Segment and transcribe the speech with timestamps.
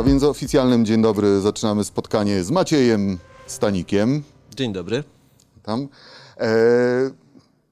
[0.00, 4.22] A więc oficjalnym dzień dobry zaczynamy spotkanie z Maciejem Stanikiem.
[4.56, 5.04] Dzień dobry.
[5.62, 5.88] Tam.
[6.36, 6.48] E,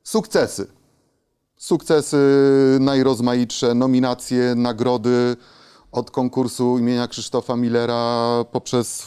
[0.03, 0.67] sukcesy.
[1.57, 2.19] Sukcesy
[2.81, 5.37] najrozmaitsze, nominacje, nagrody
[5.93, 9.07] od konkursu imienia Krzysztofa Millera poprzez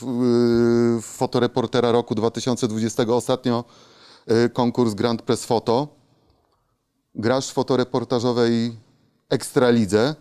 [0.97, 3.63] y, fotoreportera roku 2020 ostatnio
[4.31, 5.88] y, konkurs Grand Press Foto.
[7.15, 8.75] Grasz w fotoreportażowej
[9.29, 10.15] Ekstralidze,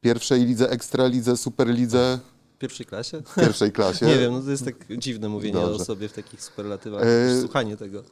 [0.00, 2.18] pierwszej lidze, Ekstralidze, Superlidze,
[2.58, 3.22] pierwszej klasie?
[3.22, 4.06] w pierwszej klasie.
[4.12, 5.82] Nie wiem, no to jest tak dziwne mówienie Dobrze.
[5.82, 8.02] o sobie w takich superlatywach, E, słuchanie tego.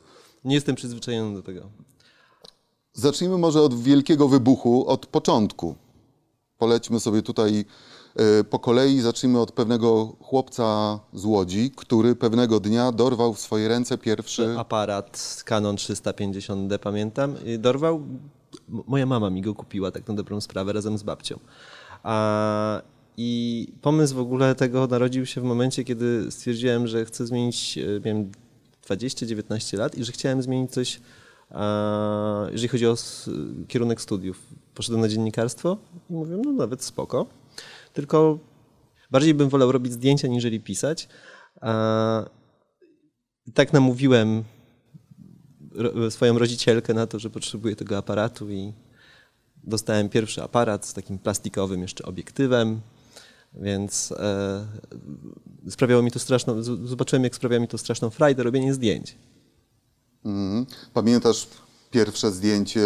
[0.45, 1.61] Nie jestem przyzwyczajony do tego.
[2.93, 5.75] Zacznijmy może od wielkiego wybuchu, od początku.
[6.59, 7.65] Polećmy sobie tutaj
[8.17, 9.01] e, po kolei.
[9.01, 14.55] Zacznijmy od pewnego chłopca z Łodzi, który pewnego dnia dorwał w swoje ręce pierwszy.
[14.59, 18.03] Aparat Canon 350D, pamiętam, dorwał.
[18.69, 21.39] Moja mama mi go kupiła, tak na dobrą sprawę, razem z babcią.
[22.03, 22.83] A,
[23.17, 28.01] I pomysł w ogóle tego narodził się w momencie, kiedy stwierdziłem, że chcę zmienić, e,
[28.05, 28.31] miałem
[28.87, 31.01] 20-19 lat i że chciałem zmienić coś,
[31.51, 32.97] a, jeżeli chodzi o
[33.69, 34.41] kierunek studiów.
[34.75, 35.79] Poszedłem na dziennikarstwo
[36.11, 37.27] i mówię, no nawet spoko,
[37.93, 38.39] tylko
[39.11, 41.09] bardziej bym wolał robić zdjęcia, niżeli pisać.
[41.61, 42.25] A,
[43.55, 44.45] tak namówiłem
[46.11, 48.73] swoją rodzicielkę na to, że potrzebuję tego aparatu i
[49.69, 52.81] dostałem pierwszy aparat z takim plastikowym jeszcze obiektywem,
[53.55, 54.67] więc e,
[55.71, 59.17] sprawiało mi to straszną, zobaczyłem jak sprawia mi to straszną frajdę robienie zdjęć.
[60.25, 60.67] Mhm.
[60.95, 61.47] Pamiętasz
[61.91, 62.81] pierwsze zdjęcie,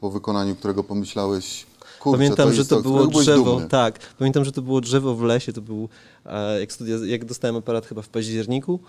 [0.00, 1.66] po wykonaniu którego pomyślałeś,
[2.00, 4.80] kurczę, Pamiętam, to że to to, z było byłeś drzewo, tak, pamiętam, że to było
[4.80, 5.88] drzewo w lesie, to był,
[6.26, 8.80] e, jak, studia, jak dostałem aparat chyba w październiku,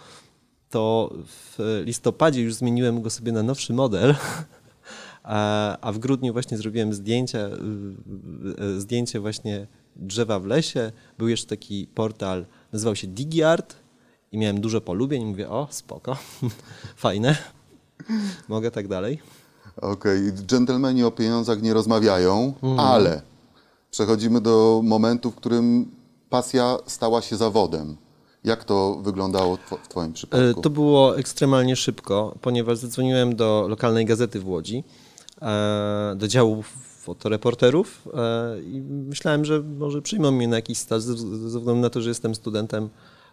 [0.69, 4.15] to w listopadzie już zmieniłem go sobie na nowszy model,
[5.29, 7.39] a, a w grudniu właśnie zrobiłem zdjęcia,
[8.77, 13.75] zdjęcie właśnie drzewa w lesie, był jeszcze taki portal, nazywał się DigiArt
[14.31, 16.17] i miałem dużo polubień, mówię, o spoko,
[17.05, 17.35] fajne,
[18.47, 19.19] mogę tak dalej.
[19.81, 22.79] Okej, dżentelmeni o pieniądzach nie rozmawiają, Mhm.
[22.79, 23.21] ale
[23.91, 25.91] przechodzimy do momentu, w którym
[26.29, 27.97] pasja stała się zawodem.
[28.43, 30.61] Jak to wyglądało w Twoim E, przypadku?
[30.61, 34.83] To było ekstremalnie szybko, ponieważ zadzwoniłem do lokalnej gazety w Łodzi,
[36.15, 36.63] do działu
[37.09, 42.01] fotoreporterów e, i myślałem, że może przyjmą mnie na jakiś staż ze względu na to,
[42.01, 42.89] że jestem studentem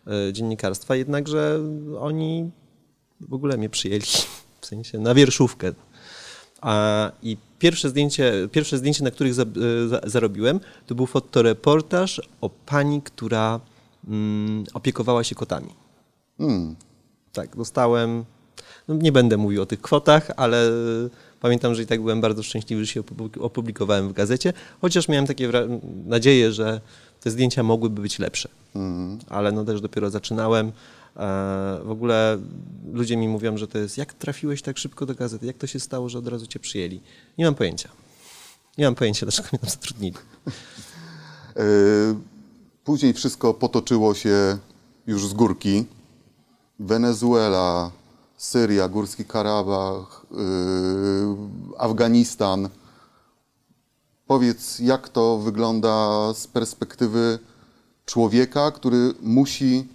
[0.06, 1.60] e, dziennikarstwa, jednakże
[2.00, 2.50] oni
[3.20, 4.02] w ogóle mnie przyjęli,
[4.60, 5.72] w sensie na wierszówkę.
[6.60, 12.20] A, I pierwsze zdjęcie, pierwsze zdjęcie, na których za, e, za, zarobiłem, to był fotoreportaż
[12.40, 13.60] o pani, która
[14.08, 15.74] mm, opiekowała się kotami.
[16.38, 16.76] Hmm.
[17.32, 18.24] Tak, dostałem.
[18.88, 20.70] No nie będę mówił o tych kwotach, ale
[21.40, 25.26] pamiętam, że i tak byłem bardzo szczęśliwy, że się opublik- opublikowałem w gazecie, chociaż miałem
[25.26, 25.50] takie
[26.06, 26.80] nadzieję, że
[27.20, 28.48] te zdjęcia mogłyby być lepsze.
[28.74, 29.18] Mhm.
[29.28, 30.66] Ale no też dopiero zaczynałem.
[30.68, 30.72] E,
[31.84, 32.38] W ogóle
[32.92, 35.80] ludzie mi mówią, że to jest jak trafiłeś tak szybko do gazety, jak to się
[35.80, 37.00] stało, że od razu cię przyjęli.
[37.38, 37.88] Nie mam pojęcia.
[38.78, 40.16] Nie mam pojęcia, dlaczego mnie tam zatrudnili.
[41.56, 41.62] E,
[42.84, 44.58] Później wszystko potoczyło się
[45.06, 45.84] już z górki.
[46.78, 47.90] Wenezuela,
[48.36, 50.38] Syria, Górski Karabach, yy,
[51.78, 52.68] Afganistan.
[54.26, 57.38] Powiedz, jak to wygląda z perspektywy
[58.06, 59.88] człowieka, który musi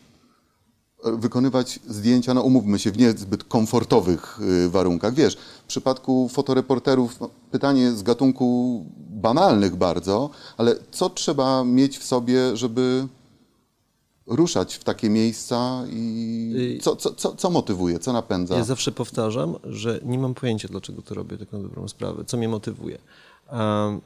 [1.03, 5.13] e, wykonywać zdjęcia, no umówmy się, w niezbyt komfortowych y, warunkach.
[5.13, 12.03] Wiesz, w przypadku fotoreporterów no, pytanie z gatunku banalnych bardzo, ale co trzeba mieć w
[12.03, 13.07] sobie, żeby
[14.27, 18.55] ruszać w takie miejsca i Y- co, co, co, co motywuje, co napędza?
[18.55, 22.49] Ja zawsze powtarzam, że nie mam pojęcia, dlaczego to robię taką dobrą sprawę, co mnie
[22.49, 22.97] motywuje.
[23.49, 24.01] Mm,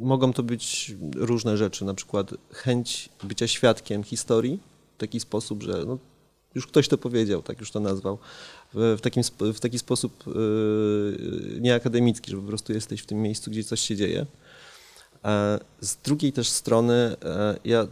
[0.00, 4.60] mogą to być różne rzeczy, na przykład chęć bycia świadkiem historii
[4.96, 5.98] w taki sposób, że no,
[6.54, 8.18] już ktoś to powiedział, tak już to nazwał,
[8.74, 9.22] w, takim,
[9.54, 13.96] w taki sposób yy, nieakademicki, że po prostu jesteś w tym miejscu, gdzie coś się
[13.96, 14.26] dzieje.
[15.80, 17.86] Z drugiej też strony e, ja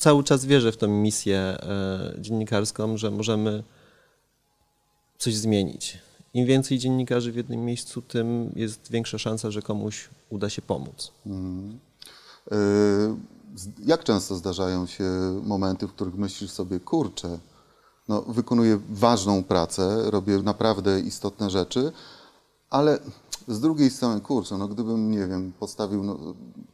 [0.00, 3.64] cały czas wierzę w tę misję e, dziennikarską, że możemy
[5.18, 5.98] coś zmienić.
[6.34, 11.12] Im więcej dziennikarzy w jednym miejscu, tym jest większa szansa, że komuś uda się pomóc.
[13.54, 15.04] Z- Jak często zdarzają się
[15.42, 17.38] momenty, w których myślisz sobie, kurczę,
[18.08, 21.92] no, wykonuję ważną pracę, robię naprawdę istotne rzeczy,
[22.70, 22.98] ale
[23.48, 26.18] z drugiej strony, kurczę, no, gdybym, nie wiem, postawił no,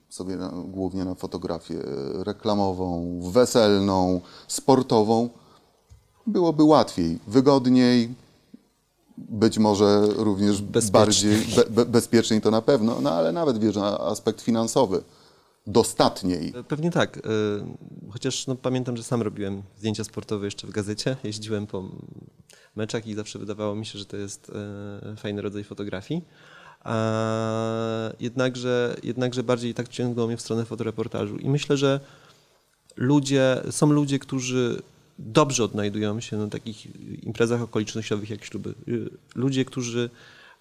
[0.08, 1.78] sobie na, głównie na fotografię
[2.12, 5.28] reklamową, weselną, sportową,
[6.26, 8.14] byłoby łatwiej, wygodniej,
[9.18, 10.92] być może również Bezpieczniej.
[10.92, 15.02] bardziej be, be, bezpieczniej to na pewno, no ale nawet wiesz, aspekt finansowy.
[15.66, 16.52] dostatniej.
[16.68, 17.16] Pewnie tak.
[17.16, 17.20] y,
[18.12, 21.16] Chociaż no, pamiętam, że sam robiłem zdjęcia sportowe jeszcze w gazecie.
[21.24, 21.84] Jeździłem po
[22.76, 24.52] meczach i zawsze wydawało mi się, że to jest
[25.12, 26.22] e, fajny rodzaj fotografii.
[28.20, 31.36] Jednakże, jednakże bardziej tak ciągnęło mnie w stronę fotoreportażu.
[31.36, 32.00] I myślę, że
[32.96, 34.82] ludzie, są ludzie, którzy
[35.18, 36.86] dobrze odnajdują się na takich
[37.22, 38.74] imprezach okolicznościowych jak śluby.
[39.34, 40.10] Ludzie, którzy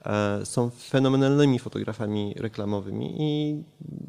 [0.05, 3.63] e, są fenomenalnymi fotografami reklamowymi i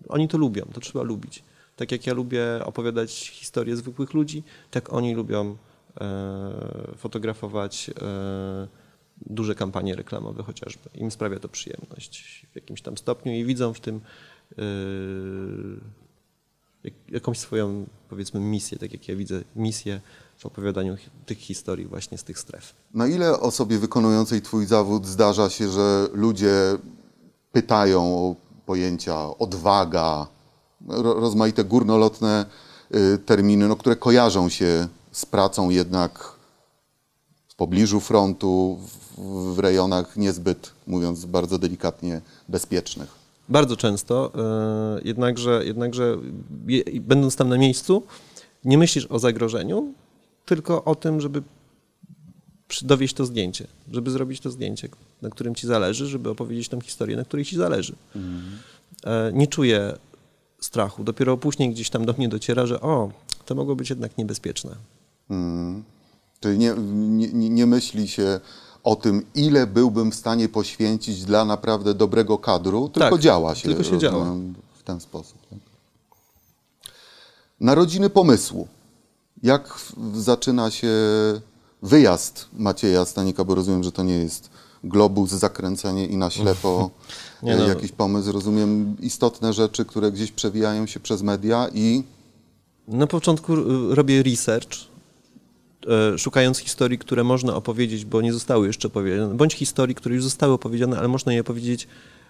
[0.08, 1.42] oni to lubią, to trzeba lubić.
[1.76, 5.56] Tak jak ja lubię opowiadać historie zwykłych ludzi, tak oni lubią
[6.00, 8.86] e, fotografować e,
[9.26, 10.90] duże kampanie reklamowe chociażby.
[10.94, 14.00] Im sprawia to przyjemność w jakimś tam stopniu i widzą w tym
[16.84, 20.00] jak- jakąś swoją, powiedzmy, misję, tak jak ja widzę misję
[20.38, 20.96] w opowiadaniu
[21.26, 22.74] tych historii właśnie z tych stref.
[22.94, 26.52] Na ile osobie wykonującej Twój zawód zdarza się, że ludzie
[27.52, 28.36] pytają o
[28.66, 30.26] pojęcia odwaga,
[30.88, 32.46] ro, rozmaite górnolotne
[32.94, 36.36] y, terminy, no, które kojarzą się z pracą jednak
[37.56, 38.79] pobliżu frontu,
[39.17, 43.08] w, w rejonach niezbyt, mówiąc bardzo delikatnie, bezpiecznych?
[43.49, 46.17] Bardzo często, e, jednakże, jednakże
[46.67, 48.03] je, będąc tam na miejscu,
[48.64, 49.93] nie myślisz o zagrożeniu,
[50.47, 51.43] tylko o tym, żeby
[52.82, 54.88] dowieść to zdjęcie, żeby zrobić to zdjęcie,
[55.23, 57.94] na którym ci zależy, żeby opowiedzieć tą historię, na której ci zależy.
[59.05, 59.99] E, Nie czuję
[60.61, 61.05] strachu.
[61.05, 63.11] Dopiero później gdzieś tam do mnie dociera, że o,
[63.47, 64.70] to mogło być jednak niebezpieczne.
[65.31, 65.82] Mm.
[66.41, 68.41] Czyli nie, nie, nie myśli się
[68.85, 73.62] o tym, ile byłbym w stanie poświęcić dla naprawdę dobrego kadru, tylko Tak, działa się,
[73.69, 74.35] tylko się działa.
[74.75, 75.38] w ten sposób.
[75.50, 75.59] Tak?
[77.61, 78.69] Narodziny pomysłu.
[79.43, 79.79] Jak
[80.15, 80.88] zaczyna się
[81.83, 84.50] wyjazd Macieja Stanika, bo rozumiem, że to nie jest
[84.85, 86.91] globus, zakręcenie i na ślepo
[87.43, 87.69] Nie e, no.
[87.69, 88.33] jakiś pomysł.
[88.33, 92.05] Rozumiem istotne rzeczy, które gdzieś przewijają się przez media i
[92.88, 94.69] Na początku y, robię research,
[96.17, 100.53] szukając historii, które można opowiedzieć, bo nie zostały jeszcze opowiedziane, bądź historii, które już zostały
[100.53, 101.88] opowiedziane, ale można je opowiedzieć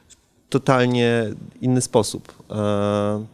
[0.08, 0.16] w
[0.48, 2.32] totalnie inny sposób.
[2.50, 3.26] E,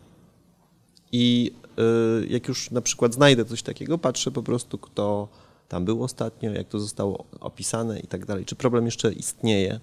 [1.12, 1.82] I e,
[2.26, 5.28] jak już na przykład znajdę coś takiego, patrzę po prostu, kto
[5.68, 9.80] tam był ostatnio, jak to zostało opisane i tak dalej, czy problem jeszcze istnieje,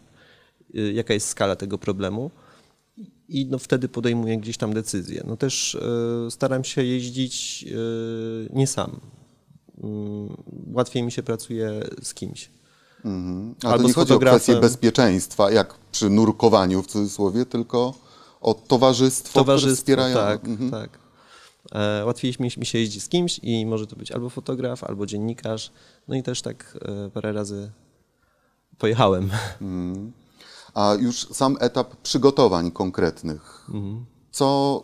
[0.75, 2.31] y, jaka jest skala tego problemu
[3.29, 5.23] i no wtedy podejmuję gdzieś tam decyzję.
[5.27, 8.99] No też e, staram się jeździć e, nie sam.
[9.83, 10.37] Mm,
[10.73, 12.49] Łatwiej mi się pracuje z kimś.
[13.05, 13.55] Mhm.
[13.63, 17.93] A Albo to nie chodzi o kwestię bezpieczeństwa, jak przy nurkowaniu w cudzysłowie, tylko
[18.41, 20.15] o towarzystwo, Towarzystwo, wspierają.
[20.15, 20.71] tak, Mhm.
[20.71, 20.99] tak.
[21.71, 25.71] E, Łatwiej mi, się jeździ z kimś i może to być albo fotograf, albo dziennikarz.
[26.07, 27.71] No i też tak e, parę razy
[28.77, 29.23] pojechałem.
[29.61, 30.11] Mhm.
[30.73, 33.67] A już sam etap przygotowań konkretnych.
[34.31, 34.83] Co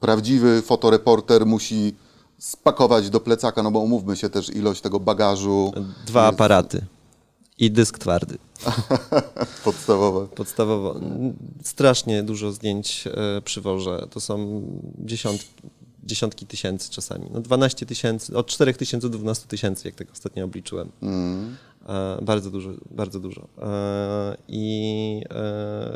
[0.00, 1.94] prawdziwy fotoreporter musi
[2.38, 5.72] spakować do plecaka, no bo umówmy się też ilość tego bagażu
[6.06, 6.86] Dwa aparaty
[7.58, 8.38] i dysk twardy.
[9.64, 10.26] podstawowe.
[10.26, 11.00] Podstawowo.
[11.62, 14.06] Strasznie dużo zdjęć e, przywożę.
[14.10, 14.62] To są
[14.98, 15.48] dziesiątki,
[16.04, 17.26] dziesiątki tysięcy czasami.
[17.30, 20.90] No 12 tysięcy, od 4 tysięcy do 12 tysięcy, jak tak ostatnio obliczyłem.
[21.02, 21.56] Mm.
[21.88, 23.48] E, Bardzo dużo, bardzo dużo.
[23.62, 25.22] E, I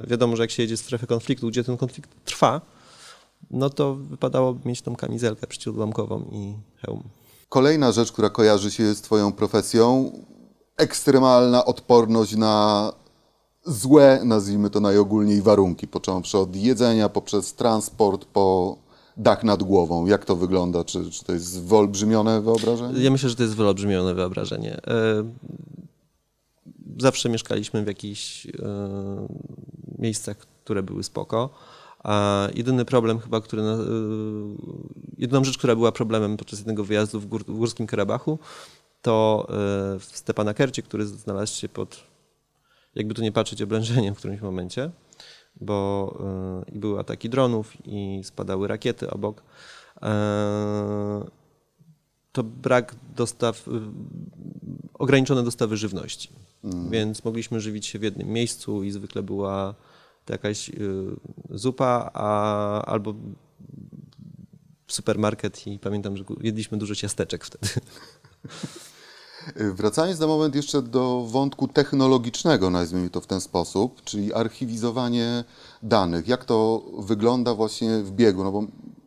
[0.06, 2.60] wiadomo, że jak się jedzie w strefę konfliktu, gdzie ten konflikt trwa,
[3.52, 6.54] no to wypadałoby mieć tą kamizelkę przeciwodłamkową i
[6.86, 7.02] hełm.
[7.48, 10.12] Kolejna rzecz, która kojarzy się z Twoją profesją,
[10.76, 12.92] ekstremalna odporność na
[13.64, 18.76] złe, nazwijmy to najogólniej, warunki, począwszy od jedzenia, poprzez transport, po
[19.16, 20.06] dach nad głową.
[20.06, 20.84] Jak to wygląda?
[20.84, 23.02] Czy, czy to jest wyolbrzymione wyobrażenie?
[23.02, 24.76] Ja myślę, że to jest wyolbrzymione wyobrażenie.
[24.86, 25.24] E,
[26.98, 28.50] Zawsze mieszkaliśmy w jakichś e,
[29.98, 31.50] miejscach, które były spoko.
[32.02, 33.62] A jedyny problem chyba, który...
[33.62, 33.86] na- e,
[35.18, 38.38] Jedyną rzecz, która była problemem podczas jednego wyjazdu w, gór, w Górskim Karabachu,
[39.02, 39.52] to e,
[39.98, 42.00] w Stepanakercie, który znalazł się pod,
[42.94, 44.90] jakby tu nie patrzeć, oblężeniem w którymś momencie,
[45.60, 46.14] bo
[46.68, 49.42] e, i były ataki dronów i spadały rakiety obok.
[50.02, 51.24] E,
[52.32, 53.70] to brak dostaw, y,
[54.94, 56.28] ograniczone dostawy żywności.
[56.90, 59.74] Więc mogliśmy żywić się w jednym miejscu i zwykle była
[60.24, 60.74] to jakaś y,
[61.50, 63.14] zupa, a, albo
[64.88, 67.68] supermarket i pamiętam, że jedliśmy dużo ciasteczek wtedy.
[69.56, 75.44] Wracając na moment jeszcze do wątku technologicznego, nazwijmy to w ten sposób, czyli archiwizowanie
[75.82, 76.28] danych.
[76.28, 78.44] Jak to wygląda właśnie w biegu?
[78.44, 78.64] No bo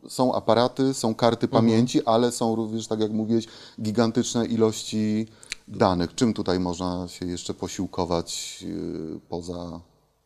[0.08, 3.46] są aparaty, są karty pamięci, ale są również, tak jak mówiłeś,
[3.82, 5.26] gigantyczne ilości
[5.68, 6.14] danych.
[6.14, 9.80] Czym tutaj można się jeszcze posiłkować yy, poza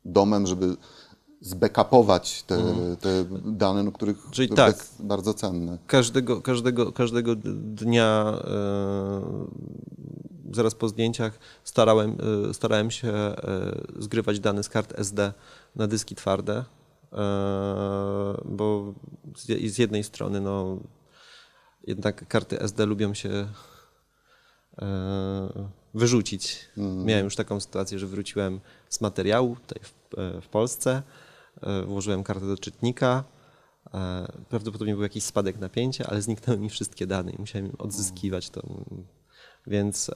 [0.05, 0.77] domem, żeby
[1.41, 2.57] zbackupować te,
[3.01, 4.33] te dane, no, których Mhm.
[4.33, 4.77] Czyli tak.
[4.77, 5.79] jest bardzo cenne.
[5.87, 9.21] każdego, każdego, każdego dnia e,
[10.53, 12.17] zaraz po zdjęciach starałem,
[12.51, 13.35] e, starałem się e,
[13.99, 15.33] zgrywać dane z kart SD
[15.77, 16.65] na dyski twarde,
[17.13, 17.17] e,
[18.45, 18.95] bo
[19.37, 20.79] z, z jednej strony no,
[21.87, 23.47] jednak karty SD lubią się
[25.95, 26.69] wyrzucić.
[26.77, 31.03] Miałem już taką sytuację, że wróciłem z materiału tutaj w, e, w Polsce,
[31.63, 33.25] e, włożyłem kartę do czytnika,
[33.95, 38.63] e, prawdopodobnie był jakiś spadek napięcia, ale zniknęły mi wszystkie dane i musiałem odzyskiwać to.
[39.67, 40.11] Więc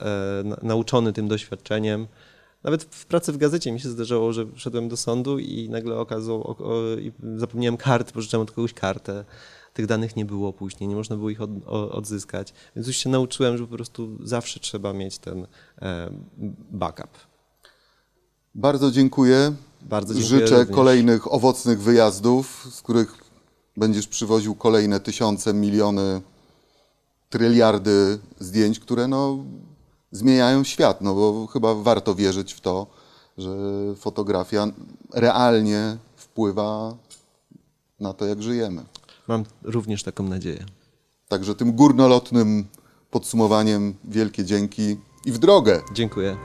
[0.44, 2.06] na, nauczony tym doświadczeniem,
[2.62, 6.56] nawet w pracy w gazecie mi się zdarzało, że szedłem do sądu i nagle okazało,
[7.00, 9.24] i zapomniałem kart, pożyczyłem od kogoś kartę.
[9.74, 12.54] Tych danych nie było później, nie można było ich od, odzyskać.
[12.76, 15.46] Więc już się nauczyłem, że po prostu zawsze trzeba mieć ten
[16.70, 17.33] backup.
[18.54, 19.54] Bardzo dziękuję.
[19.82, 20.76] Bardzo dziękuję Życzę również.
[20.76, 23.24] kolejnych owocnych wyjazdów, z których
[23.76, 26.20] będziesz przywoził kolejne tysiące, miliony,
[27.30, 29.38] tryliardy zdjęć, które no,
[30.12, 32.86] zmieniają świat, no bo chyba warto wierzyć w to,
[33.38, 33.50] że
[33.96, 34.66] fotografia
[35.12, 36.94] realnie wpływa
[38.00, 38.82] na to, jak żyjemy.
[39.28, 40.64] Mam również taką nadzieję.
[41.28, 42.64] Także tym górnolotnym
[43.10, 45.82] podsumowaniem wielkie dzięki i w drogę.
[45.94, 46.36] Dziękuję.